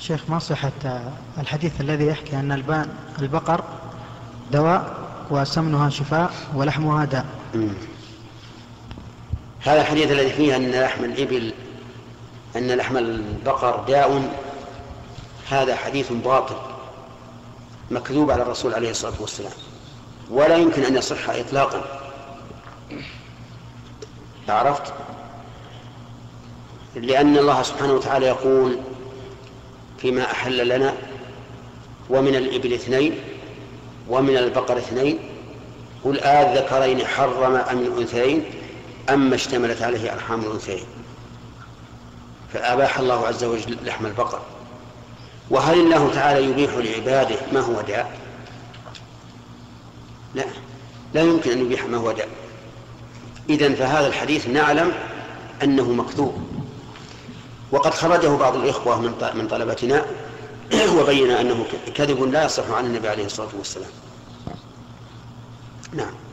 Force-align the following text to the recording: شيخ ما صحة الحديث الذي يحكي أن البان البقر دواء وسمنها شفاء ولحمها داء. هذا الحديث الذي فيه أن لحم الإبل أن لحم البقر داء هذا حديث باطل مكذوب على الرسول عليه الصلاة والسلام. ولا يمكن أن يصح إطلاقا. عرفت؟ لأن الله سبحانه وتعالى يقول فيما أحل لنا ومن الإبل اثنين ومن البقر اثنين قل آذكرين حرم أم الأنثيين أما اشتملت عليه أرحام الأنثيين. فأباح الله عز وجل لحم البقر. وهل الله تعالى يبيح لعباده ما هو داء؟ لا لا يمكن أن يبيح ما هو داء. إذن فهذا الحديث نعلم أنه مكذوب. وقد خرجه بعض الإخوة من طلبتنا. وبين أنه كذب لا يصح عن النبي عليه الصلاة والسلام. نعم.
شيخ 0.00 0.20
ما 0.28 0.38
صحة 0.38 0.72
الحديث 1.38 1.80
الذي 1.80 2.06
يحكي 2.06 2.36
أن 2.36 2.52
البان 2.52 2.88
البقر 3.18 3.64
دواء 4.52 4.94
وسمنها 5.30 5.90
شفاء 5.90 6.32
ولحمها 6.54 7.04
داء. 7.04 7.26
هذا 9.60 9.80
الحديث 9.80 10.10
الذي 10.10 10.30
فيه 10.30 10.56
أن 10.56 10.70
لحم 10.70 11.04
الإبل 11.04 11.52
أن 12.56 12.70
لحم 12.70 12.96
البقر 12.96 13.84
داء 13.88 14.30
هذا 15.50 15.76
حديث 15.76 16.12
باطل 16.12 16.56
مكذوب 17.90 18.30
على 18.30 18.42
الرسول 18.42 18.74
عليه 18.74 18.90
الصلاة 18.90 19.14
والسلام. 19.20 19.52
ولا 20.30 20.56
يمكن 20.56 20.82
أن 20.82 20.96
يصح 20.96 21.30
إطلاقا. 21.30 21.82
عرفت؟ 24.48 24.92
لأن 26.94 27.36
الله 27.36 27.62
سبحانه 27.62 27.92
وتعالى 27.92 28.26
يقول 28.26 28.78
فيما 30.02 30.30
أحل 30.30 30.68
لنا 30.68 30.94
ومن 32.10 32.36
الإبل 32.36 32.72
اثنين 32.72 33.14
ومن 34.08 34.36
البقر 34.36 34.78
اثنين 34.78 35.18
قل 36.04 36.20
آذكرين 36.20 37.06
حرم 37.06 37.56
أم 37.56 37.78
الأنثيين 37.78 38.44
أما 39.10 39.34
اشتملت 39.34 39.82
عليه 39.82 40.12
أرحام 40.12 40.40
الأنثيين. 40.40 40.84
فأباح 42.52 42.98
الله 42.98 43.26
عز 43.26 43.44
وجل 43.44 43.76
لحم 43.84 44.06
البقر. 44.06 44.40
وهل 45.50 45.80
الله 45.80 46.10
تعالى 46.14 46.50
يبيح 46.50 46.70
لعباده 46.74 47.36
ما 47.52 47.60
هو 47.60 47.80
داء؟ 47.80 48.18
لا 50.34 50.44
لا 51.14 51.22
يمكن 51.22 51.50
أن 51.50 51.60
يبيح 51.60 51.84
ما 51.84 51.96
هو 51.96 52.12
داء. 52.12 52.28
إذن 53.50 53.74
فهذا 53.74 54.06
الحديث 54.06 54.48
نعلم 54.48 54.92
أنه 55.62 55.92
مكذوب. 55.92 56.59
وقد 57.72 57.94
خرجه 57.94 58.36
بعض 58.36 58.56
الإخوة 58.56 59.00
من 59.34 59.48
طلبتنا. 59.50 60.06
وبين 60.98 61.30
أنه 61.30 61.64
كذب 61.94 62.22
لا 62.22 62.44
يصح 62.44 62.70
عن 62.70 62.86
النبي 62.86 63.08
عليه 63.08 63.24
الصلاة 63.26 63.48
والسلام. 63.58 63.90
نعم. 65.92 66.29